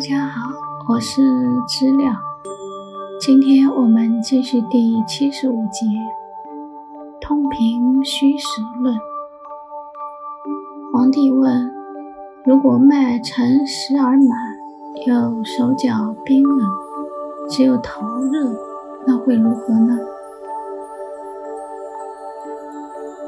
[0.00, 0.48] 大家好，
[0.88, 1.20] 我是
[1.68, 2.16] 知了。
[3.20, 5.84] 今天我们继续第七十五节
[7.20, 8.94] 《通平虚实论》。
[10.90, 11.70] 皇帝问：
[12.46, 14.30] 如果脉沉实而满，
[15.06, 16.66] 又手脚冰冷，
[17.50, 18.00] 只有头
[18.32, 18.56] 热，
[19.06, 19.98] 那会如何呢？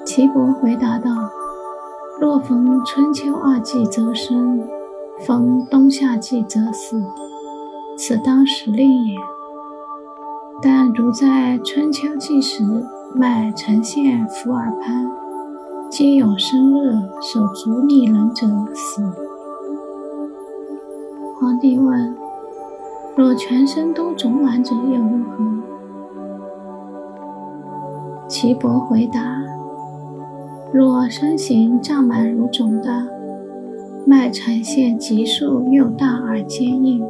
[0.06, 1.10] 岐伯回答道：
[2.18, 4.66] 若逢春秋二季，则生。
[5.26, 7.00] 逢冬夏季则死，
[7.96, 9.14] 此当时令也。
[10.60, 12.64] 但如在春秋季时，
[13.14, 15.08] 脉呈现浮而攀，
[15.88, 19.12] 皆有生热，手足逆冷者死。
[21.40, 22.16] 皇帝问：
[23.14, 25.62] 若全身都肿满者又如何？
[28.26, 29.20] 岐伯回答：
[30.72, 33.11] 若身形胀满如肿的。
[34.04, 37.04] 脉呈现急速又大而坚硬，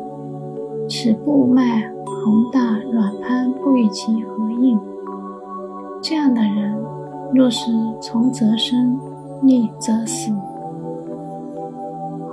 [0.88, 4.78] 此部脉宏大软攀不与其合应。
[6.02, 6.75] 这样的人，
[7.34, 8.98] 若是从则生，
[9.42, 10.30] 逆则死。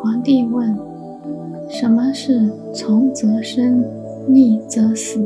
[0.01, 0.77] 皇帝问：
[1.69, 3.83] 什么是从则生，
[4.27, 5.19] 逆则死？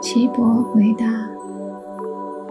[0.00, 1.06] 岐伯回答：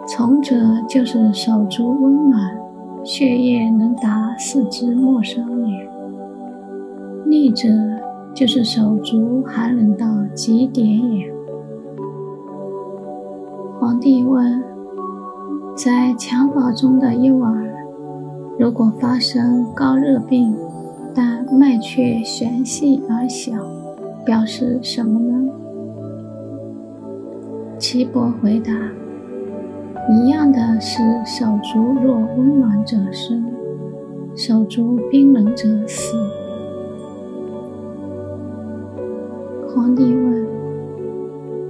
[0.07, 0.55] 从者
[0.89, 2.62] 就是手足温暖。
[3.03, 5.89] 血液能达四肢末梢也。
[7.25, 7.67] 逆者
[8.33, 11.33] 就是手足寒冷到极点也。
[13.79, 14.63] 皇帝问：
[15.75, 17.73] 在襁褓中的幼儿，
[18.57, 20.55] 如果发生高热病，
[21.13, 23.51] 但脉却弦细而小，
[24.25, 25.49] 表示什么呢？
[27.77, 28.71] 岐伯回答。
[30.09, 33.41] 一样的是，手足若温暖者生，
[34.35, 36.13] 手足冰冷者死。
[39.69, 40.45] 皇帝问：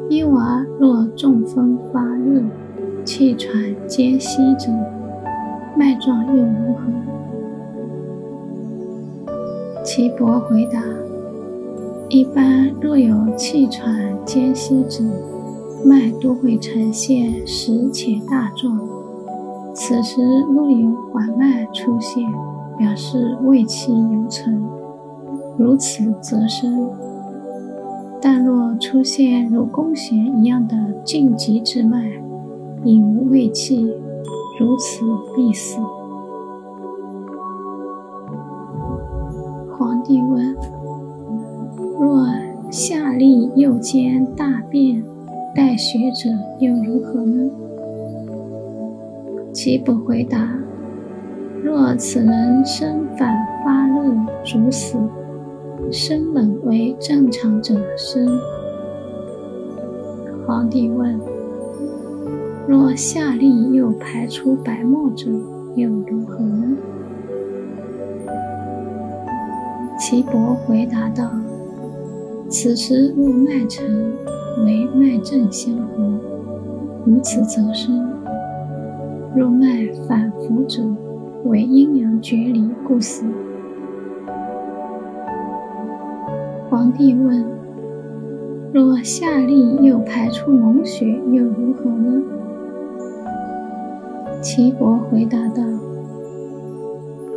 [0.09, 2.41] 婴娃若中风发热、
[3.05, 3.55] 气喘
[3.87, 4.71] 皆息者，
[5.77, 6.91] 脉状又如何？
[9.83, 10.81] 岐伯回答：
[12.09, 15.03] 一般若有气喘间息者。
[15.85, 18.79] 脉都会呈现实且大状，
[19.73, 20.21] 此时
[20.53, 22.23] 若有缓脉出现，
[22.77, 24.63] 表示胃气犹存，
[25.57, 26.89] 如此则生；
[28.21, 32.11] 但若出现如弓弦一样的静极之脉，
[32.83, 33.85] 已无胃气，
[34.59, 35.05] 如此
[35.35, 35.79] 必死。
[39.77, 40.55] 皇帝问：
[41.99, 42.27] 若
[42.71, 45.03] 下利右肩大便？
[45.55, 47.47] 待学者又如何呢？
[49.53, 50.49] 岐伯回答：
[51.63, 54.97] 若此人身反发热，主死；
[55.91, 58.27] 生冷为正常者生。
[60.47, 61.19] 皇帝问：
[62.67, 65.29] 若下利又排出白沫者
[65.75, 66.75] 又如何呢？
[69.99, 71.31] 岐伯回答道：
[72.49, 74.11] 此时若脉沉。
[74.65, 76.03] 为脉正相合，
[77.05, 77.91] 如此则生；
[79.35, 80.81] 若脉反浮者，
[81.45, 83.25] 为阴阳决离，故死。
[86.69, 87.43] 皇帝问：
[88.71, 92.21] 若下利又排出脓血，又如何呢？
[94.41, 95.63] 岐伯回答道：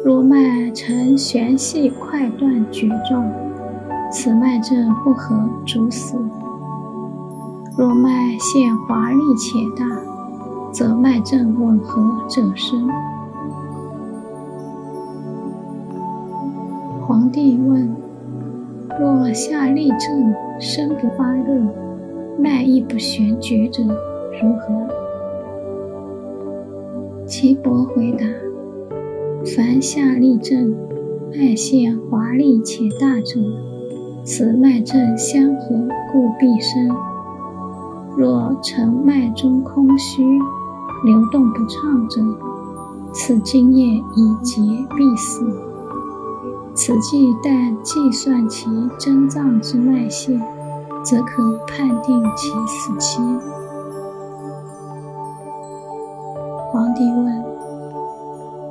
[0.04, 3.28] 若脉呈弦细块断绝状，
[4.12, 5.34] 此脉症不合，
[5.64, 6.16] 主死。
[7.78, 9.84] 若脉现华丽且大，
[10.72, 12.88] 则脉正吻合者生。
[17.06, 17.94] 皇帝问：
[18.98, 21.54] 若下利正，身不发热，
[22.38, 24.88] 脉亦不悬绝者，如何？
[27.26, 28.24] 岐伯回答：
[29.54, 30.74] 凡下利正，
[31.30, 33.38] 脉现华丽且大者，
[34.24, 37.15] 此脉正相合，故必生。
[38.16, 40.38] 若成脉中空虚，
[41.04, 42.22] 流动不畅者，
[43.12, 43.84] 此精液
[44.14, 44.62] 已结
[44.96, 45.44] 必死。
[46.74, 50.40] 此即但计算其真脏之脉线，
[51.02, 53.20] 则可判定其死期。
[56.72, 57.44] 皇帝问：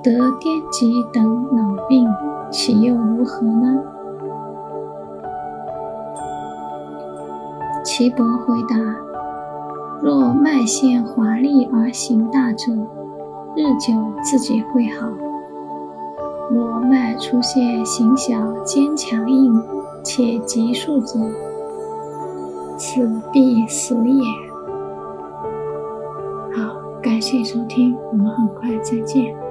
[0.02, 1.24] 得癫痫等
[1.56, 2.08] 脑病，
[2.52, 3.84] 其又如何呢？
[7.84, 9.05] 岐伯回答。
[10.02, 12.72] 若脉线华丽而行大者，
[13.56, 13.94] 日久
[14.24, 15.08] 自己会好；
[16.52, 19.62] 若脉出现形小、坚强硬
[20.04, 21.20] 且急速者，
[22.78, 24.24] 此必死也。
[26.54, 29.45] 好，感谢收听，我们很快再见。